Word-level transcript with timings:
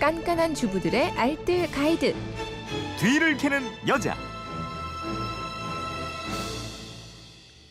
깐깐한 0.00 0.54
주부들의 0.54 1.12
알뜰 1.12 1.70
가이드. 1.70 2.14
뒤를 2.98 3.36
캐는 3.36 3.62
여자. 3.86 4.16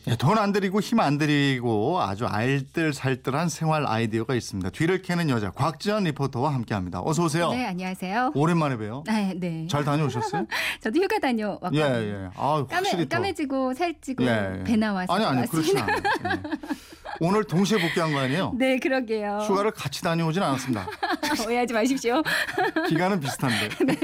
예, 0.06 0.16
돈안 0.16 0.52
들이고 0.52 0.80
힘 0.80 0.98
안 1.00 1.18
들이고 1.18 2.00
아주 2.00 2.26
알뜰살뜰한 2.26 3.48
생활 3.48 3.86
아이디어가 3.86 4.34
있습니다. 4.34 4.70
뒤를 4.70 5.02
캐는 5.02 5.28
여자 5.28 5.50
곽지연 5.50 6.04
리포터와 6.04 6.52
함께합니다. 6.54 7.00
어서 7.04 7.24
오세요. 7.24 7.50
네, 7.50 7.66
안녕하세요. 7.66 8.32
오랜만에 8.34 8.76
봬요. 8.76 9.04
아, 9.08 9.32
네. 9.36 9.66
잘 9.68 9.84
다녀오셨어요? 9.84 10.46
저도 10.80 11.00
휴가 11.02 11.18
다녀왔거든요. 11.18 11.80
예, 11.80 11.84
예. 12.24 12.28
아, 12.36 12.64
확실히 12.68 12.96
까매, 12.96 13.08
더. 13.08 13.16
까매지고 13.16 13.74
살찌고 13.74 14.24
예. 14.24 14.62
배 14.64 14.76
나와서 14.76 15.12
아니, 15.12 15.24
아니, 15.24 15.40
왔습니다. 15.40 15.82
않아요. 15.84 15.96
예. 15.98 16.40
오늘 17.22 17.44
동시에 17.44 17.78
복귀한 17.78 18.12
거 18.12 18.18
아니에요? 18.18 18.54
네, 18.56 18.78
그러게요. 18.78 19.40
휴가를 19.46 19.70
같이 19.72 20.02
다녀오진 20.02 20.42
않았습니다. 20.42 20.86
오해하지 21.46 21.74
마십시오. 21.74 22.22
기간은 22.88 23.20
비슷한데. 23.20 23.68
네. 23.84 23.94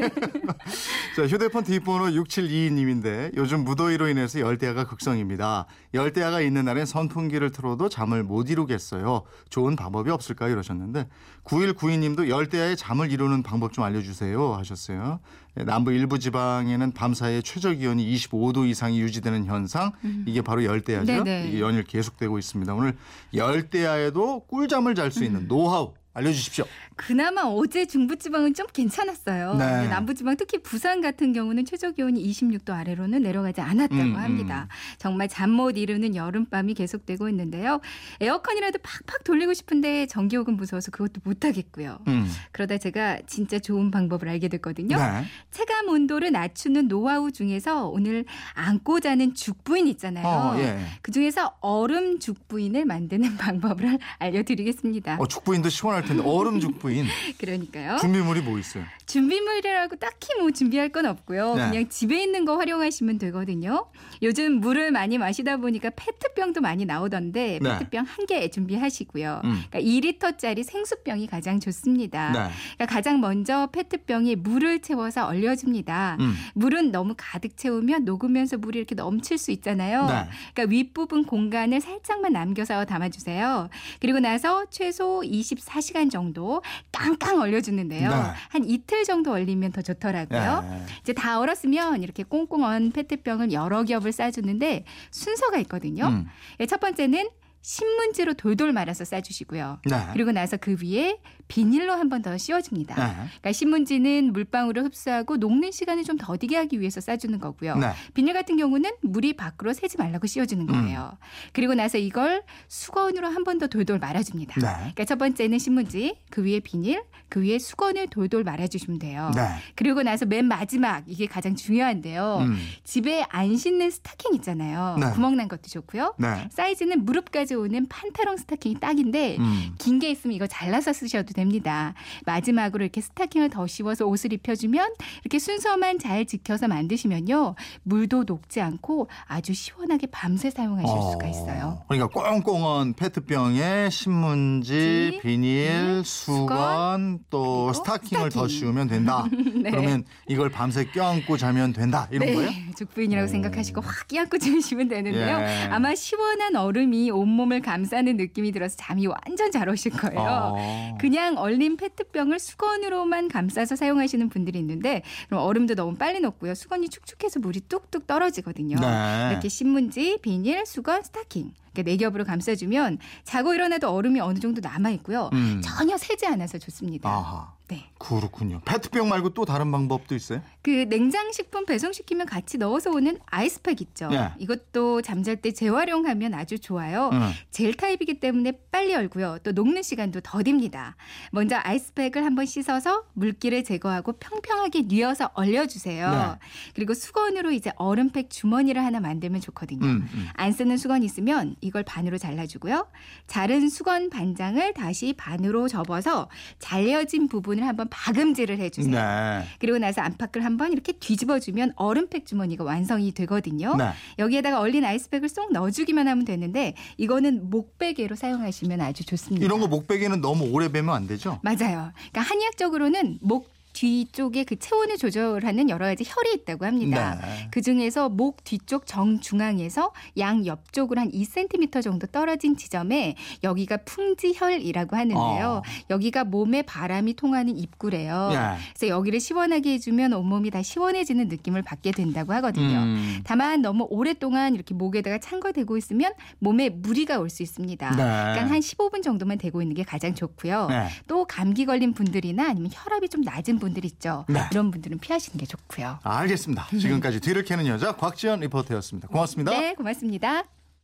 자, 1.16 1.26
휴대폰 1.26 1.64
뒷번호 1.64 2.06
6722님인데 2.22 3.34
요즘 3.36 3.64
무더위로 3.64 4.08
인해서 4.08 4.38
열대야가 4.40 4.84
극성입니다. 4.84 5.64
열대야가 5.94 6.42
있는 6.42 6.66
날엔 6.66 6.84
선풍기를 6.84 7.50
틀어도 7.52 7.88
잠을 7.88 8.22
못 8.22 8.50
이루겠어요. 8.50 9.22
좋은 9.48 9.76
방법이 9.76 10.10
없을까요? 10.10 10.52
이러셨는데 10.52 11.08
9192님도 11.44 12.28
열대야에 12.28 12.76
잠을 12.76 13.10
이루는 13.10 13.42
방법 13.42 13.72
좀 13.72 13.84
알려주세요 13.84 14.54
하셨어요. 14.54 15.20
네, 15.54 15.64
남부 15.64 15.90
일부 15.90 16.18
지방에는 16.18 16.92
밤사이에 16.92 17.40
최저 17.40 17.72
기온이 17.72 18.14
25도 18.14 18.68
이상이 18.68 19.00
유지되는 19.00 19.46
현상 19.46 19.92
이게 20.26 20.42
바로 20.42 20.62
열대야죠. 20.62 21.10
음. 21.10 21.24
네네. 21.24 21.48
이게 21.48 21.60
연일 21.60 21.82
계속되고 21.82 22.38
있습니다. 22.38 22.74
오늘 22.74 22.94
열대야에도 23.34 24.40
꿀잠을 24.46 24.94
잘수 24.94 25.20
음. 25.20 25.24
있는 25.24 25.48
노하우 25.48 25.94
알려주십시오. 26.16 26.64
그나마 26.96 27.42
어제 27.42 27.84
중부지방은 27.84 28.54
좀 28.54 28.66
괜찮았어요. 28.72 29.54
네. 29.56 29.88
남부지방 29.88 30.36
특히 30.38 30.62
부산 30.62 31.02
같은 31.02 31.34
경우는 31.34 31.66
최저 31.66 31.90
기온이 31.90 32.26
26도 32.30 32.70
아래로는 32.70 33.22
내려가지 33.22 33.60
않았다고 33.60 34.02
음, 34.02 34.16
합니다. 34.16 34.68
정말 34.98 35.28
잠 35.28 35.56
못 35.56 35.76
이루는 35.78 36.16
여름밤이 36.16 36.74
계속되고 36.74 37.28
있는데요. 37.30 37.80
에어컨이라도 38.20 38.78
팍팍 38.82 39.24
돌리고 39.24 39.54
싶은데 39.54 40.06
전기요금 40.06 40.56
무서워서 40.56 40.90
그것도 40.90 41.20
못 41.24 41.44
하겠고요. 41.44 41.98
음. 42.08 42.30
그러다 42.52 42.76
제가 42.78 43.20
진짜 43.26 43.58
좋은 43.58 43.90
방법을 43.90 44.28
알게 44.28 44.48
됐거든요. 44.48 44.96
네. 44.96 45.24
체감 45.50 45.88
온도를 45.88 46.32
낮추는 46.32 46.88
노하우 46.88 47.30
중에서 47.32 47.88
오늘 47.88 48.24
안고 48.54 49.00
자는 49.00 49.34
죽부인 49.34 49.86
있잖아요. 49.88 50.26
어, 50.26 50.58
예. 50.58 50.78
그 51.02 51.10
중에서 51.12 51.54
얼음 51.60 52.18
죽부인을 52.20 52.84
만드는 52.84 53.36
방법을 53.38 53.98
알려드리겠습니다. 54.18 55.16
어, 55.18 55.26
죽부인도 55.26 55.68
시원할 55.68 56.04
텐데 56.06 56.22
얼음 56.24 56.60
죽부인 56.60 57.06
그러니까요. 57.38 57.98
준비물이 57.98 58.40
뭐 58.40 58.58
있어요? 58.58 58.84
준비물이라고 59.06 59.96
딱히 59.96 60.34
뭐 60.40 60.50
준비할 60.50 60.88
건 60.90 61.06
없고요. 61.06 61.54
네. 61.54 61.68
그냥 61.70 61.88
집에 61.88 62.22
있는 62.22 62.44
거 62.44 62.56
활용하시면 62.56 63.18
되거든요. 63.18 63.86
요즘 64.22 64.60
물을 64.60 64.90
많이 64.90 65.16
마시다 65.16 65.56
보니까 65.56 65.90
페트병도 65.90 66.60
많이 66.60 66.84
나오던데 66.84 67.60
네. 67.62 67.78
페트병 67.78 68.04
한개 68.04 68.50
준비하시고요. 68.50 69.42
음. 69.44 69.62
그러니까 69.70 69.80
2리터짜리 69.80 70.64
생수병이 70.64 71.28
가장 71.28 71.60
좋습니다. 71.60 72.32
네. 72.32 72.54
그러니까 72.74 72.86
가장 72.86 73.20
먼저 73.20 73.68
페트병에 73.72 74.34
물을 74.36 74.80
채워서 74.80 75.26
얼려줍니다. 75.26 76.16
음. 76.20 76.34
물은 76.54 76.90
너무 76.90 77.14
가득 77.16 77.56
채우면 77.56 78.04
녹으면서 78.04 78.58
물이 78.58 78.78
이렇게 78.78 78.94
넘칠 78.94 79.38
수 79.38 79.52
있잖아요. 79.52 80.06
네. 80.06 80.28
그러니까 80.54 80.64
윗부분 80.68 81.24
공간을 81.24 81.80
살짝만 81.80 82.32
남겨서 82.32 82.84
담아주세요. 82.84 83.68
그리고 84.00 84.18
나서 84.18 84.66
최소 84.70 85.22
24시간 85.24 86.10
정도 86.10 86.62
깡깡 86.90 87.38
얼려주는데요. 87.40 88.10
네. 88.10 88.16
한 88.48 88.64
이틀 88.64 88.95
정도 89.04 89.32
얼리면 89.32 89.72
더 89.72 89.82
좋더라고요. 89.82 90.64
예. 90.70 90.86
이제 91.00 91.12
다 91.12 91.38
얼었으면 91.40 92.02
이렇게 92.02 92.22
꽁꽁 92.22 92.64
언 92.64 92.90
페트병을 92.90 93.52
여러 93.52 93.84
겹을 93.84 94.12
싸주는데 94.12 94.84
순서가 95.10 95.58
있거든요. 95.58 96.06
음. 96.08 96.26
예, 96.60 96.66
첫 96.66 96.80
번째는 96.80 97.28
신문지로 97.66 98.34
돌돌 98.34 98.72
말아서 98.72 99.04
싸주시고요. 99.04 99.80
네. 99.86 99.96
그리고 100.12 100.30
나서 100.30 100.56
그 100.56 100.76
위에 100.80 101.18
비닐로 101.48 101.92
한 101.92 102.06
번 102.08 102.22
더 102.22 102.38
씌워줍니다. 102.38 102.94
네. 102.94 103.12
그러니까 103.14 103.52
신문지는 103.52 104.32
물방울을 104.32 104.84
흡수하고 104.84 105.36
녹는 105.36 105.72
시간을 105.72 106.04
좀 106.04 106.16
더디게 106.16 106.56
하기 106.56 106.78
위해서 106.80 107.00
싸주는 107.00 107.36
거고요. 107.40 107.74
네. 107.76 107.90
비닐 108.14 108.32
같은 108.34 108.56
경우는 108.56 108.90
물이 109.02 109.34
밖으로 109.34 109.72
새지 109.72 109.96
말라고 109.98 110.28
씌워주는 110.28 110.64
거예요. 110.66 111.10
음. 111.12 111.26
그리고 111.52 111.74
나서 111.74 111.98
이걸 111.98 112.42
수건으로 112.68 113.26
한 113.28 113.42
번 113.42 113.58
더 113.58 113.66
돌돌 113.66 113.98
말아줍니다. 113.98 114.60
네. 114.60 114.66
그러니까 114.76 115.04
첫 115.04 115.18
번째는 115.18 115.58
신문지, 115.58 116.18
그 116.30 116.44
위에 116.44 116.60
비닐, 116.60 117.02
그 117.28 117.42
위에 117.42 117.58
수건을 117.58 118.06
돌돌 118.08 118.44
말아주시면 118.44 118.98
돼요. 119.00 119.30
네. 119.34 119.42
그리고 119.74 120.02
나서 120.04 120.24
맨 120.26 120.44
마지막 120.46 121.02
이게 121.08 121.26
가장 121.26 121.56
중요한데요. 121.56 122.38
음. 122.42 122.56
집에 122.84 123.24
안 123.28 123.56
신는 123.56 123.90
스타킹 123.90 124.34
있잖아요. 124.36 124.96
네. 125.00 125.10
구멍난 125.10 125.48
것도 125.48 125.62
좋고요. 125.68 126.14
네. 126.18 126.48
사이즈는 126.52 127.04
무릎까지 127.04 127.55
오는 127.56 127.86
판타롱 127.88 128.36
스타킹이 128.36 128.76
딱인데 128.80 129.36
음. 129.38 129.74
긴게 129.78 130.10
있으면 130.10 130.34
이거 130.36 130.46
잘라서 130.46 130.92
쓰셔도 130.92 131.32
됩니다. 131.32 131.94
마지막으로 132.24 132.84
이렇게 132.84 133.00
스타킹을 133.00 133.50
더 133.50 133.66
씌워서 133.66 134.06
옷을 134.06 134.32
입혀주면 134.32 134.94
이렇게 135.24 135.38
순서만 135.38 135.98
잘 135.98 136.24
지켜서 136.26 136.68
만드시면요. 136.68 137.54
물도 137.82 138.24
녹지 138.24 138.60
않고 138.60 139.08
아주 139.26 139.54
시원하게 139.54 140.06
밤새 140.08 140.50
사용하실 140.50 140.88
수가 141.12 141.26
있어요. 141.28 141.82
그러니까 141.88 142.08
꽁꽁한 142.08 142.94
페트병에 142.94 143.90
신문지, 143.90 144.66
지, 145.12 145.18
비닐, 145.22 145.66
네, 145.98 146.02
수건, 146.04 147.20
또 147.30 147.72
스타킹을 147.72 148.30
더 148.30 148.46
스타킹. 148.46 148.48
씌우면 148.48 148.88
된다. 148.88 149.24
네. 149.54 149.70
그러면 149.70 150.04
이걸 150.28 150.50
밤새 150.50 150.84
껴안고 150.86 151.36
자면 151.36 151.72
된다. 151.72 152.08
이런 152.10 152.34
거예요? 152.34 152.50
죽부인이라고 152.76 153.24
오. 153.26 153.28
생각하시고 153.28 153.80
확 153.80 154.08
끼안고 154.08 154.38
주무시면 154.38 154.88
되는데요. 154.88 155.38
예. 155.38 155.68
아마 155.70 155.94
시원한 155.94 156.56
얼음이 156.56 157.10
온몸 157.10 157.45
을 157.52 157.60
감싸는 157.60 158.16
느낌이 158.16 158.52
들어서 158.52 158.76
잠이 158.76 159.06
완전 159.06 159.52
잘 159.52 159.68
오실 159.68 159.92
거예요. 159.92 160.20
어. 160.20 160.98
그냥 160.98 161.36
얼린 161.38 161.76
페트병을 161.76 162.38
수건으로만 162.38 163.28
감싸서 163.28 163.76
사용하시는 163.76 164.28
분들이 164.28 164.58
있는데 164.58 165.02
그럼 165.28 165.42
얼음도 165.42 165.74
너무 165.74 165.94
빨리 165.94 166.20
녹고요. 166.20 166.54
수건이 166.54 166.88
축축해서 166.88 167.40
물이 167.40 167.60
뚝뚝 167.68 168.06
떨어지거든요. 168.06 168.76
네. 168.80 169.28
이렇게 169.30 169.48
신문지, 169.48 170.18
비닐, 170.22 170.66
수건, 170.66 171.02
스타킹 171.02 171.52
이렇게 171.76 171.82
네 171.82 171.96
겹으로 171.98 172.24
감싸주면 172.24 172.98
자고 173.24 173.54
일어나도 173.54 173.90
얼음이 173.90 174.20
어느 174.20 174.38
정도 174.38 174.60
남아 174.62 174.90
있고요. 174.90 175.28
음. 175.34 175.60
전혀 175.62 175.98
새지 175.98 176.26
않아서 176.26 176.58
좋습니다. 176.58 177.08
아하. 177.08 177.56
네. 177.68 177.90
그렇군요. 177.98 178.60
페트병 178.64 179.08
말고 179.08 179.30
또 179.30 179.44
다른 179.44 179.72
방법도 179.72 180.14
있어요? 180.14 180.40
그 180.62 180.88
냉장 180.88 181.32
식품 181.32 181.66
배송시키면 181.66 182.26
같이 182.26 182.58
넣어서 182.58 182.90
오는 182.90 183.18
아이스팩 183.26 183.80
있죠. 183.80 184.08
예. 184.12 184.30
이것도 184.38 185.02
잠잘 185.02 185.36
때 185.36 185.50
재활용하면 185.50 186.34
아주 186.34 186.60
좋아요. 186.60 187.10
응. 187.12 187.30
젤 187.50 187.74
타입이기 187.74 188.20
때문에 188.20 188.52
빨리 188.70 188.94
얼고요. 188.94 189.38
또 189.42 189.50
녹는 189.50 189.82
시간도 189.82 190.20
더딥니다. 190.20 190.94
먼저 191.32 191.58
아이스팩을 191.60 192.24
한번 192.24 192.46
씻어서 192.46 193.04
물기를 193.14 193.64
제거하고 193.64 194.12
평평하게 194.12 194.82
뉘어서 194.82 195.30
얼려주세요. 195.34 196.10
네. 196.10 196.46
그리고 196.74 196.94
수건으로 196.94 197.50
이제 197.50 197.72
얼음팩 197.76 198.30
주머니를 198.30 198.84
하나 198.84 199.00
만들면 199.00 199.40
좋거든요. 199.40 199.84
음, 199.84 200.08
음. 200.12 200.28
안 200.34 200.52
쓰는 200.52 200.76
수건 200.76 201.02
있으면 201.02 201.56
이걸 201.66 201.82
반으로 201.82 202.18
잘라주고요. 202.18 202.86
자른 203.26 203.68
수건 203.68 204.10
반장을 204.10 204.72
다시 204.74 205.12
반으로 205.16 205.68
접어서 205.68 206.28
잘려진 206.58 207.28
부분을 207.28 207.66
한번 207.66 207.88
박음질을 207.90 208.58
해주세요. 208.58 208.94
네. 208.94 209.44
그리고 209.58 209.78
나서 209.78 210.00
안팎을 210.02 210.44
한번 210.44 210.72
이렇게 210.72 210.92
뒤집어주면 210.92 211.72
얼음팩 211.76 212.26
주머니가 212.26 212.64
완성이 212.64 213.12
되거든요. 213.12 213.74
네. 213.76 213.90
여기에다가 214.18 214.60
얼린 214.60 214.84
아이스팩을 214.84 215.28
쏙 215.28 215.52
넣어주기만 215.52 216.06
하면 216.08 216.24
되는데 216.24 216.74
이거는 216.96 217.50
목베개로 217.50 218.14
사용하시면 218.16 218.80
아주 218.80 219.04
좋습니다. 219.04 219.44
이런 219.44 219.60
거 219.60 219.66
목베개는 219.66 220.20
너무 220.20 220.44
오래 220.50 220.70
베면 220.70 220.94
안 220.94 221.06
되죠? 221.06 221.40
맞아요. 221.42 221.92
그러니까 222.12 222.20
한의학적으로는 222.20 223.18
목 223.20 223.55
뒤쪽에 223.76 224.44
그 224.44 224.58
체온을 224.58 224.96
조절하는 224.96 225.68
여러 225.68 225.84
가지 225.84 226.02
혈이 226.06 226.32
있다고 226.34 226.64
합니다. 226.64 227.18
네. 227.20 227.48
그 227.50 227.60
중에서 227.60 228.08
목 228.08 228.42
뒤쪽 228.42 228.86
정중앙에서 228.86 229.92
양 230.16 230.46
옆쪽으로 230.46 230.98
한 231.02 231.10
2cm 231.10 231.82
정도 231.82 232.06
떨어진 232.06 232.56
지점에 232.56 233.16
여기가 233.44 233.76
풍지혈이라고 233.78 234.96
하는데요. 234.96 235.46
어. 235.46 235.62
여기가 235.90 236.24
몸에 236.24 236.62
바람이 236.62 237.14
통하는 237.14 237.54
입구래요. 237.56 238.30
예. 238.32 238.36
그래서 238.74 238.88
여기를 238.88 239.20
시원하게 239.20 239.74
해주면 239.74 240.14
온몸이 240.14 240.50
다 240.50 240.62
시원해지는 240.62 241.28
느낌을 241.28 241.60
받게 241.60 241.90
된다고 241.90 242.32
하거든요. 242.34 242.78
음. 242.78 243.20
다만 243.24 243.60
너무 243.60 243.86
오랫동안 243.90 244.54
이렇게 244.54 244.74
목에다가 244.74 245.18
찬거 245.18 245.52
대고 245.52 245.76
있으면 245.76 246.12
몸에 246.38 246.70
무리가 246.70 247.18
올 247.18 247.26
수 247.28 247.42
있습니다. 247.42 247.90
네. 247.90 247.96
그러니까 247.96 248.46
한 248.50 248.60
15분 248.60 249.02
정도만 249.02 249.36
대고 249.36 249.60
있는 249.60 249.74
게 249.74 249.82
가장 249.82 250.14
좋고요. 250.14 250.68
네. 250.68 250.86
또 251.08 251.26
감기 251.26 251.66
걸린 251.66 251.92
분들이나 251.92 252.46
아니면 252.48 252.70
혈압이 252.72 253.08
좀 253.10 253.20
낮은 253.20 253.58
분들 253.66 253.84
있죠. 253.84 254.24
네. 254.28 254.40
이런 254.50 254.70
분들은 254.70 254.98
피하시는 254.98 255.36
게 255.38 255.46
좋고요. 255.46 255.98
알겠습니다. 256.02 256.68
지금까지 256.78 257.20
뒤를 257.20 257.44
캐는 257.44 257.66
여자 257.66 257.92
곽지연 257.96 258.40
리포터였습니다. 258.40 259.08
고맙습니다. 259.08 259.50
네, 259.52 259.74
고맙습니다. 259.74 260.44